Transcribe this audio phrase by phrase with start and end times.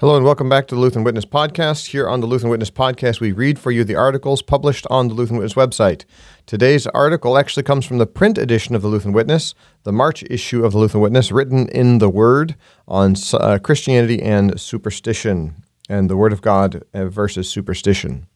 [0.00, 1.88] Hello and welcome back to the Lutheran Witness Podcast.
[1.88, 5.12] Here on the Lutheran Witness Podcast, we read for you the articles published on the
[5.12, 6.06] Lutheran Witness website.
[6.46, 10.64] Today's article actually comes from the print edition of the Lutheran Witness, the March issue
[10.64, 12.56] of the Lutheran Witness, written in the Word
[12.88, 18.26] on uh, Christianity and superstition, and the Word of God uh, versus superstition.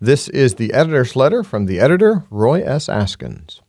[0.00, 2.86] This is the editor's letter from the editor, Roy S.
[2.86, 3.60] Askins.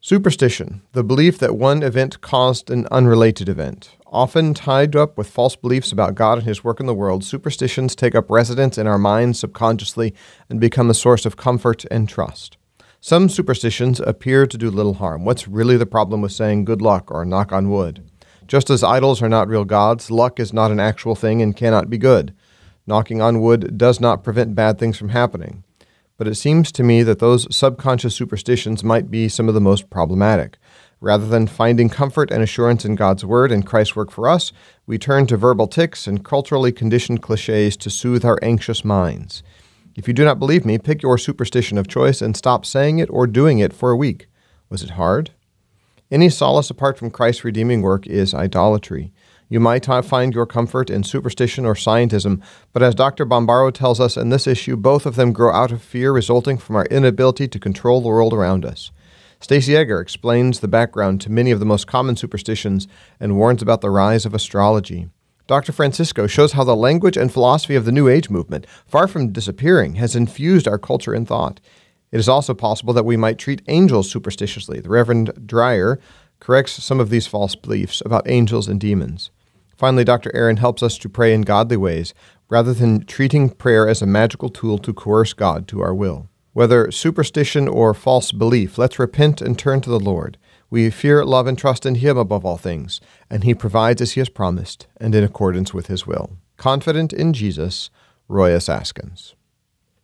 [0.00, 3.95] Superstition, the belief that one event caused an unrelated event.
[4.12, 7.96] Often tied up with false beliefs about God and His work in the world, superstitions
[7.96, 10.14] take up residence in our minds subconsciously
[10.48, 12.56] and become a source of comfort and trust.
[13.00, 15.24] Some superstitions appear to do little harm.
[15.24, 18.08] What's really the problem with saying good luck or knock on wood?
[18.46, 21.90] Just as idols are not real gods, luck is not an actual thing and cannot
[21.90, 22.32] be good.
[22.86, 25.64] Knocking on wood does not prevent bad things from happening
[26.16, 29.90] but it seems to me that those subconscious superstitions might be some of the most
[29.90, 30.58] problematic.
[31.06, 34.50] Rather than finding comfort and assurance in God's Word and Christ's work for us,
[34.88, 39.44] we turn to verbal tics and culturally conditioned cliches to soothe our anxious minds.
[39.94, 43.08] If you do not believe me, pick your superstition of choice and stop saying it
[43.08, 44.26] or doing it for a week.
[44.68, 45.30] Was it hard?
[46.10, 49.12] Any solace apart from Christ's redeeming work is idolatry.
[49.48, 53.24] You might find your comfort in superstition or scientism, but as Dr.
[53.24, 56.74] Bombaro tells us in this issue, both of them grow out of fear resulting from
[56.74, 58.90] our inability to control the world around us.
[59.40, 62.88] Stacey Egger explains the background to many of the most common superstitions
[63.20, 65.08] and warns about the rise of astrology.
[65.46, 65.72] Dr.
[65.72, 69.94] Francisco shows how the language and philosophy of the New Age movement, far from disappearing,
[69.96, 71.60] has infused our culture and thought.
[72.10, 74.80] It is also possible that we might treat angels superstitiously.
[74.80, 76.00] The Reverend Dreyer
[76.40, 79.30] corrects some of these false beliefs about angels and demons.
[79.76, 80.34] Finally, Dr.
[80.34, 82.14] Aaron helps us to pray in godly ways
[82.48, 86.28] rather than treating prayer as a magical tool to coerce God to our will.
[86.56, 90.38] Whether superstition or false belief, let's repent and turn to the Lord.
[90.70, 92.98] We fear, love, and trust in Him above all things,
[93.28, 96.38] and He provides as He has promised and in accordance with His will.
[96.56, 97.90] Confident in Jesus,
[98.26, 98.70] Roy S.
[98.70, 99.34] Askins.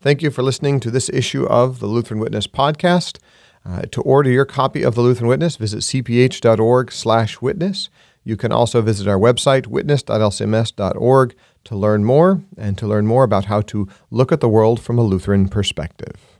[0.02, 3.16] Thank you for listening to this issue of the Lutheran Witness podcast.
[3.64, 7.88] Uh, to order your copy of the Lutheran Witness, visit cph.org/witness.
[8.24, 11.34] You can also visit our website, witness.lcms.org,
[11.64, 14.98] to learn more and to learn more about how to look at the world from
[14.98, 16.31] a Lutheran perspective.